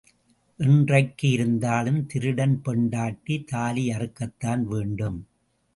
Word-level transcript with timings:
என்றைக்கு 0.59 1.29
இருந்தாலும் 1.29 1.99
திருடன் 2.05 2.61
பெண்டாட்டி 2.61 3.43
தாலி 3.43 3.89
அறுக்கத்தான் 3.89 4.63
வேண்டும். 4.63 5.19